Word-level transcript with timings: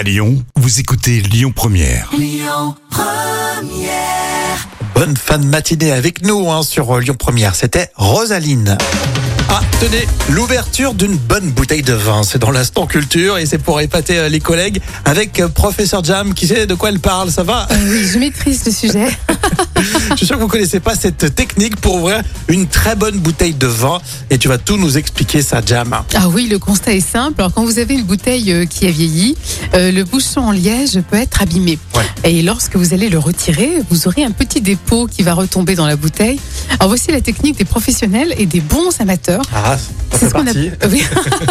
À 0.00 0.02
Lyon, 0.02 0.42
vous 0.56 0.80
écoutez 0.80 1.20
Lyon 1.20 1.52
Première. 1.54 2.10
Bonne 4.94 5.14
fin 5.14 5.36
de 5.36 5.44
matinée 5.44 5.92
avec 5.92 6.24
nous 6.24 6.50
hein, 6.50 6.62
sur 6.62 6.96
euh, 6.96 7.00
Lyon 7.00 7.16
Première. 7.18 7.54
C'était 7.54 7.90
Rosaline. 7.96 8.78
Ah, 9.50 9.60
tenez, 9.78 10.08
l'ouverture 10.30 10.94
d'une 10.94 11.18
bonne 11.18 11.50
bouteille 11.50 11.82
de 11.82 11.92
vin. 11.92 12.22
C'est 12.22 12.38
dans 12.38 12.50
l'instant 12.50 12.86
culture 12.86 13.36
et 13.36 13.44
c'est 13.44 13.58
pour 13.58 13.78
épater 13.82 14.16
euh, 14.16 14.30
les 14.30 14.40
collègues 14.40 14.80
avec 15.04 15.38
euh, 15.38 15.48
professeur 15.48 16.02
Jam 16.02 16.32
qui 16.32 16.46
sait 16.46 16.66
de 16.66 16.74
quoi 16.74 16.88
elle 16.88 17.00
parle. 17.00 17.30
Ça 17.30 17.42
va? 17.42 17.68
Oui, 17.70 18.08
je 18.10 18.18
maîtrise 18.18 18.64
le 18.64 18.72
sujet. 18.72 19.08
Je 20.10 20.16
suis 20.16 20.26
sûr 20.26 20.36
que 20.36 20.42
vous 20.42 20.48
connaissez 20.48 20.80
pas 20.80 20.94
cette 20.94 21.34
technique 21.34 21.76
pour 21.76 21.94
ouvrir 21.96 22.22
une 22.48 22.66
très 22.66 22.96
bonne 22.96 23.18
bouteille 23.18 23.54
de 23.54 23.66
vin 23.66 24.00
et 24.28 24.38
tu 24.38 24.48
vas 24.48 24.58
tout 24.58 24.76
nous 24.76 24.98
expliquer 24.98 25.40
ça, 25.42 25.60
Jam. 25.64 25.94
Ah 26.14 26.28
oui, 26.28 26.48
le 26.48 26.58
constat 26.58 26.94
est 26.94 27.00
simple. 27.00 27.42
Quand 27.54 27.64
vous 27.64 27.78
avez 27.78 27.94
une 27.94 28.04
bouteille 28.04 28.52
euh, 28.52 28.66
qui 28.66 28.86
a 28.86 28.90
vieilli, 28.90 29.36
euh, 29.74 29.92
le 29.92 30.04
bouchon 30.04 30.40
en 30.40 30.52
liège 30.52 31.00
peut 31.10 31.16
être 31.16 31.42
abîmé. 31.42 31.78
Et 32.24 32.42
lorsque 32.42 32.76
vous 32.76 32.92
allez 32.92 33.08
le 33.08 33.18
retirer, 33.18 33.70
vous 33.88 34.06
aurez 34.06 34.24
un 34.24 34.30
petit 34.30 34.60
dépôt 34.60 35.06
qui 35.06 35.22
va 35.22 35.34
retomber 35.34 35.74
dans 35.74 35.86
la 35.86 35.96
bouteille. 35.96 36.38
Alors, 36.78 36.88
voici 36.88 37.10
la 37.10 37.20
technique 37.20 37.56
des 37.56 37.64
professionnels 37.64 38.34
et 38.36 38.46
des 38.46 38.60
bons 38.60 38.90
amateurs. 39.00 39.42
Ah, 39.54 39.76
C'est 40.12 40.28
ce 40.28 40.34
qu'on 40.34 40.46
oui. 40.90 41.02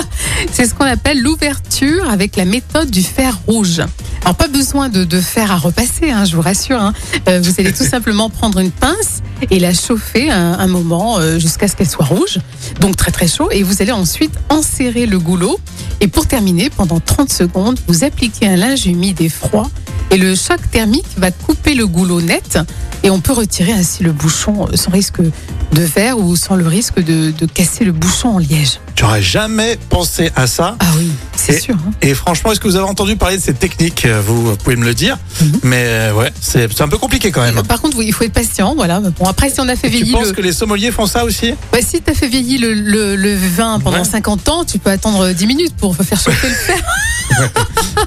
Ce 0.53 0.63
appelle 0.83 1.21
l'ouverture 1.21 2.09
avec 2.09 2.35
la 2.35 2.45
méthode 2.45 2.89
du 2.91 3.01
fer 3.03 3.37
rouge. 3.47 3.81
Alors 4.23 4.35
pas 4.35 4.47
besoin 4.47 4.89
de, 4.89 5.05
de 5.05 5.21
fer 5.21 5.51
à 5.51 5.57
repasser, 5.57 6.11
hein, 6.11 6.25
je 6.25 6.35
vous 6.35 6.41
rassure. 6.41 6.81
hein. 6.81 6.93
Euh, 7.27 7.39
vous 7.41 7.53
allez 7.57 7.71
tout 7.73 7.83
simplement 7.89 8.29
prendre 8.29 8.59
une 8.59 8.71
pince 8.71 9.21
et 9.49 9.59
la 9.59 9.73
chauffer 9.73 10.29
un, 10.29 10.53
un 10.59 10.67
moment 10.67 11.19
euh, 11.19 11.39
jusqu'à 11.39 11.67
ce 11.67 11.75
qu'elle 11.75 11.89
soit 11.89 12.05
rouge, 12.05 12.39
donc 12.81 12.95
très 12.97 13.11
très 13.11 13.27
chaud. 13.27 13.49
Et 13.51 13.63
vous 13.63 13.81
allez 13.81 13.91
ensuite 13.93 14.33
enserrer 14.49 15.05
le 15.05 15.19
goulot. 15.19 15.59
Et 16.01 16.07
pour 16.07 16.27
terminer, 16.27 16.69
pendant 16.69 16.99
30 16.99 17.31
secondes, 17.31 17.79
vous 17.87 18.03
appliquez 18.03 18.47
un 18.47 18.55
linge 18.55 18.85
humide 18.85 19.21
et 19.21 19.29
froid. 19.29 19.69
Et 20.11 20.17
le 20.17 20.33
choc 20.35 20.59
thermique 20.71 21.05
va 21.17 21.31
couper 21.31 21.73
le 21.75 21.85
goulot 21.87 22.21
net. 22.21 22.57
Et 23.03 23.09
on 23.09 23.21
peut 23.21 23.31
retirer 23.31 23.71
ainsi 23.71 24.03
le 24.03 24.11
bouchon 24.11 24.67
euh, 24.67 24.75
sans 24.75 24.91
risque 24.91 25.21
de 25.21 25.81
verre 25.81 26.17
ou 26.17 26.35
sans 26.35 26.55
le 26.55 26.67
risque 26.67 26.99
de, 27.01 27.31
de 27.31 27.45
casser 27.45 27.85
le 27.85 27.91
bouchon 27.93 28.29
en 28.35 28.37
liège. 28.39 28.79
J'aurais 28.97 29.21
jamais 29.21 29.77
pensé 29.89 30.31
à 30.35 30.47
ça. 30.47 30.75
Ah 30.79 30.85
oui, 30.97 31.09
c'est 31.35 31.61
sûr. 31.61 31.75
hein. 31.75 31.91
Et 32.01 32.13
franchement, 32.13 32.51
est-ce 32.51 32.59
que 32.59 32.67
vous 32.67 32.75
avez 32.75 32.85
entendu 32.87 33.15
parler 33.15 33.37
de 33.37 33.41
cette 33.41 33.59
technique 33.59 34.05
Vous 34.25 34.57
pouvez 34.57 34.75
me 34.75 34.83
le 34.83 34.93
dire. 34.93 35.17
Mhm. 35.41 35.59
Mais 35.63 35.83
euh, 35.87 36.13
ouais, 36.13 36.33
c'est 36.41 36.81
un 36.81 36.89
peu 36.89 36.97
compliqué 36.97 37.31
quand 37.31 37.41
même. 37.41 37.61
Par 37.63 37.79
contre, 37.79 37.97
oui, 37.97 38.05
il 38.07 38.13
faut 38.13 38.25
être 38.25 38.33
patient. 38.33 38.75
Voilà. 38.75 38.99
Bon, 38.99 39.25
après, 39.25 39.49
si 39.49 39.61
on 39.61 39.69
a 39.69 39.75
fait 39.77 39.89
Tu 39.89 39.97
vieillir 39.97 40.17
penses 40.17 40.27
le, 40.27 40.33
que 40.33 40.41
les 40.41 40.51
sommeliers 40.51 40.91
font 40.91 41.05
ça 41.05 41.23
aussi? 41.23 41.53
Bah, 41.71 41.77
si 41.81 42.01
t'as 42.01 42.13
fait 42.13 42.27
vieillir 42.27 42.59
le, 42.61 42.73
le, 42.73 43.15
le 43.15 43.35
vin 43.37 43.79
pendant 43.79 43.99
Ouais. 43.99 44.03
50 44.03 44.49
ans, 44.49 44.65
tu 44.65 44.79
peux 44.79 44.89
attendre 44.89 45.29
10 45.31 45.47
minutes 45.47 45.75
pour 45.77 45.95
faire 45.95 46.19
chauffer 46.19 46.49
le 46.49 46.53
fer. 46.55 46.83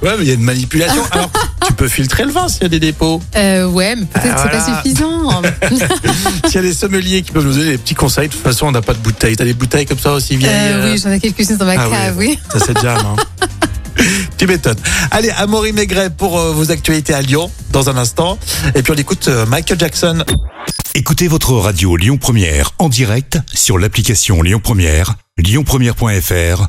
Ouais, 0.03 0.15
mais 0.19 0.25
il 0.25 0.29
y 0.29 0.31
a 0.31 0.35
une 0.35 0.43
manipulation. 0.43 1.03
Alors, 1.13 1.31
tu 1.67 1.73
peux 1.73 1.89
filtrer 1.89 2.25
le 2.25 2.31
vin 2.33 2.49
s'il 2.49 2.63
y 2.63 2.67
a 2.67 2.69
des 2.69 2.81
dépôts. 2.81 3.21
Euh, 3.37 3.67
ouais, 3.67 3.97
mais 3.97 4.05
peut-être 4.07 4.35
Ah, 4.37 4.43
c'est 4.43 4.49
voilà. 4.51 4.65
pas 4.65 4.83
suffisant. 4.83 5.43
S'il 6.47 6.55
y 6.57 6.59
a 6.59 6.63
des 6.63 6.75
sommeliers 6.75 7.23
qui 7.23 7.33
peuvent 7.33 7.45
nous 7.45 7.53
donner 7.55 7.71
des 7.73 7.79
petits 7.79 7.95
conseils, 7.95 8.29
de 8.29 8.33
toute 8.33 8.43
façon, 8.43 8.67
on 8.67 8.73
n'a 8.73 8.83
pas 8.83 8.95
de 8.95 8.99
bouteille. 8.99 9.37
T'as 9.37 9.45
des 9.45 9.55
bouteilles 9.55 9.87
comme 9.87 9.99
ça 9.99 10.13
aussi 10.13 10.37
vieilles 10.37 10.51
Euh, 10.53 10.85
euh, 10.87 10.93
oui, 10.93 11.01
j'en 11.03 11.11
ai 11.11 11.21
quelques-unes 11.21 11.57
dans 11.57 11.65
ma 11.67 11.73
ah 11.73 11.89
cave, 11.89 12.15
oui. 12.19 12.39
Ça, 12.53 12.59
c'est 12.67 12.75
déjà, 12.75 12.97
hein. 12.99 13.17
Tu 14.39 14.47
m'étonnes. 14.47 14.79
Allez, 15.11 15.31
Amaury 15.31 15.73
Maigret 15.73 16.11
pour 16.11 16.39
euh, 16.39 16.53
vos 16.53 16.71
actualités 16.73 17.15
à 17.15 17.23
Lyon, 17.23 17.51
dans 17.71 17.89
un 17.91 17.97
instant. 17.97 18.39
Et 18.75 18.83
puis, 18.83 18.93
on 18.93 18.97
écoute 18.97 19.29
euh, 19.29 19.47
Michael 19.47 19.79
Jackson. 19.79 20.25
Écoutez 20.95 21.29
votre 21.29 21.53
radio 21.55 21.97
Lyon 21.97 22.19
Première 22.19 22.73
en 22.79 22.89
direct 22.89 23.39
sur 23.55 23.79
l'application 23.79 24.43
Lyon 24.43 24.61
Première, 24.63 25.15
lyonpremière.fr 25.39 26.69